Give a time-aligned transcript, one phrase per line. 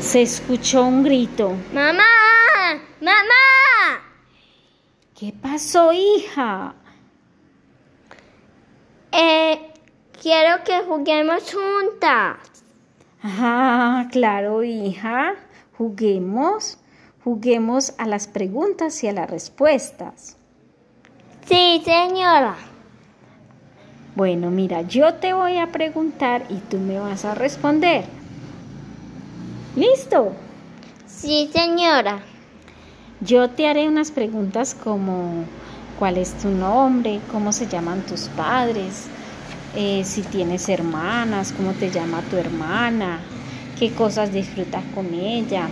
[0.00, 1.54] Se escuchó un grito.
[1.72, 2.02] ¡Mamá!
[3.00, 4.02] ¡Mamá!
[5.18, 6.74] ¿Qué pasó, hija?
[9.12, 9.72] Eh,
[10.22, 12.36] quiero que juguemos juntas.
[13.22, 15.34] Ah, claro, hija.
[15.76, 16.78] Juguemos.
[17.24, 20.36] Juguemos a las preguntas y a las respuestas.
[21.46, 22.56] Sí, señora.
[24.14, 28.17] Bueno, mira, yo te voy a preguntar y tú me vas a responder.
[29.78, 30.32] ¿Listo?
[31.06, 32.18] Sí, señora.
[33.20, 35.44] Yo te haré unas preguntas como
[36.00, 39.06] cuál es tu nombre, cómo se llaman tus padres,
[39.76, 43.20] eh, si tienes hermanas, cómo te llama tu hermana,
[43.78, 45.68] qué cosas disfrutas con ella,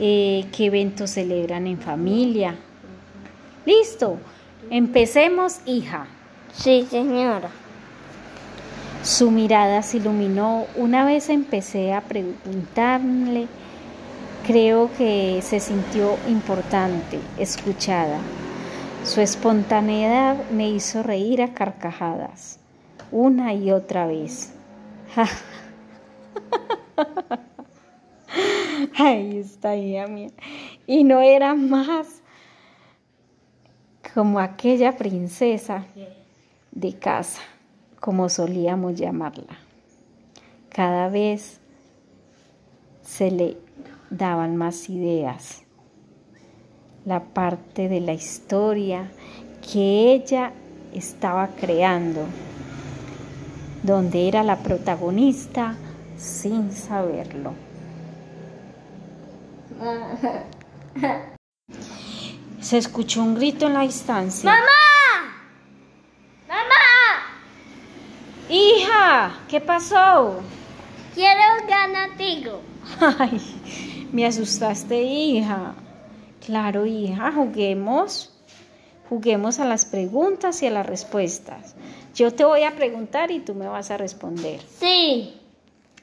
[0.00, 2.56] eh, qué eventos celebran en familia.
[3.64, 4.18] Listo,
[4.68, 6.08] empecemos, hija.
[6.52, 7.50] Sí, señora.
[9.02, 10.66] Su mirada se iluminó.
[10.76, 13.48] Una vez empecé a preguntarle,
[14.46, 18.20] creo que se sintió importante, escuchada.
[19.04, 22.60] Su espontaneidad me hizo reír a carcajadas,
[23.10, 24.54] una y otra vez.
[28.96, 30.30] Ahí está, hija mía.
[30.86, 32.22] Y no era más
[34.14, 35.86] como aquella princesa
[36.70, 37.42] de casa,
[38.02, 39.56] como solíamos llamarla.
[40.70, 41.60] Cada vez
[43.00, 43.56] se le
[44.10, 45.62] daban más ideas,
[47.04, 49.08] la parte de la historia
[49.62, 50.52] que ella
[50.92, 52.22] estaba creando,
[53.84, 55.76] donde era la protagonista
[56.16, 57.52] sin saberlo.
[62.60, 64.50] Se escuchó un grito en la distancia.
[64.50, 64.91] ¡Mamá!
[69.48, 70.40] ¿Qué pasó?
[71.14, 72.60] Quiero ganar contigo.
[73.18, 73.40] Ay,
[74.12, 75.74] me asustaste, hija.
[76.44, 78.30] Claro, hija, juguemos.
[79.08, 81.74] Juguemos a las preguntas y a las respuestas.
[82.14, 84.60] Yo te voy a preguntar y tú me vas a responder.
[84.78, 85.34] Sí.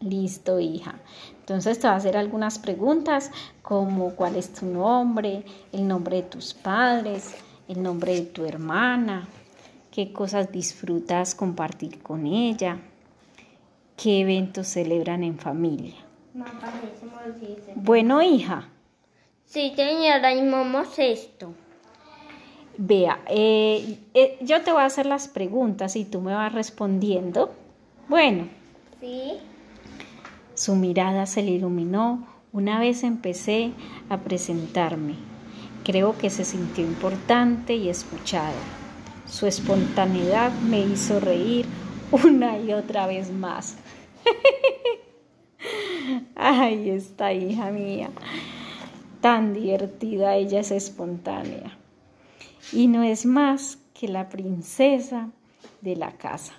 [0.00, 0.94] Listo, hija.
[1.40, 3.30] Entonces te voy a hacer algunas preguntas
[3.62, 7.34] como cuál es tu nombre, el nombre de tus padres,
[7.68, 9.28] el nombre de tu hermana,
[9.90, 12.78] qué cosas disfrutas compartir con ella,
[14.02, 15.94] qué eventos celebran en familia.
[17.76, 18.68] Bueno, hija.
[19.46, 21.54] Sí, señora, y vamos esto.
[22.78, 27.52] Vea, eh, eh, yo te voy a hacer las preguntas y tú me vas respondiendo.
[28.08, 28.48] Bueno.
[29.00, 29.34] Sí.
[30.54, 33.72] Su mirada se le iluminó una vez empecé
[34.08, 35.14] a presentarme.
[35.84, 38.52] Creo que se sintió importante y escuchada.
[39.26, 41.66] Su espontaneidad me hizo reír
[42.12, 43.76] una y otra vez más.
[46.34, 48.10] Ay, esta hija mía,
[49.20, 51.76] tan divertida, ella es espontánea.
[52.72, 55.30] Y no es más que la princesa
[55.80, 56.54] de la casa,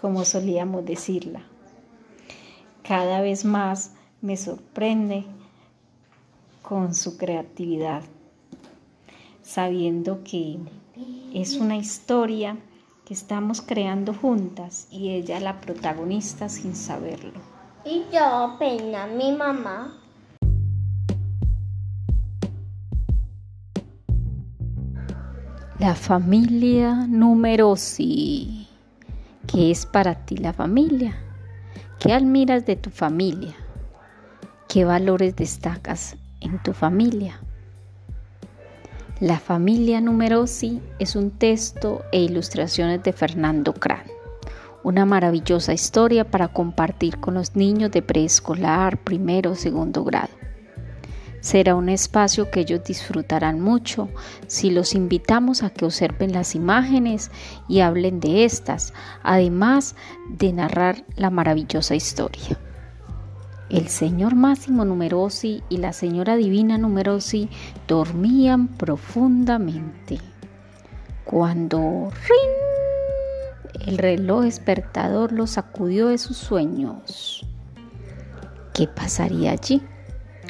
[0.00, 1.42] como solíamos decirla.
[2.82, 5.24] Cada vez más me sorprende
[6.62, 8.02] con su creatividad,
[9.42, 10.58] sabiendo que
[11.34, 12.56] es una historia
[13.04, 17.38] que estamos creando juntas y ella la protagonista sin saberlo.
[17.84, 20.00] Y yo pena mi mamá.
[25.78, 28.68] La familia numerosi.
[29.46, 31.14] ¿Qué es para ti la familia?
[31.98, 33.54] ¿Qué admiras de tu familia?
[34.66, 37.43] ¿Qué valores destacas en tu familia?
[39.20, 44.02] La familia numerosi es un texto e ilustraciones de Fernando Cran.
[44.82, 50.30] Una maravillosa historia para compartir con los niños de preescolar, primero o segundo grado.
[51.40, 54.08] Será un espacio que ellos disfrutarán mucho
[54.48, 57.30] si los invitamos a que observen las imágenes
[57.68, 59.94] y hablen de estas, además
[60.28, 62.58] de narrar la maravillosa historia.
[63.74, 67.48] El señor Máximo Numerosi y la señora Divina Numerosi
[67.88, 70.20] dormían profundamente.
[71.24, 73.88] Cuando ¡rin!
[73.88, 77.44] el reloj despertador los sacudió de sus sueños.
[78.74, 79.82] ¿Qué pasaría allí?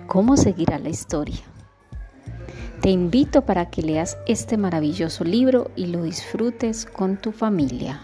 [0.07, 1.41] ¿Cómo seguirá la historia?
[2.83, 8.03] Te invito para que leas este maravilloso libro y lo disfrutes con tu familia.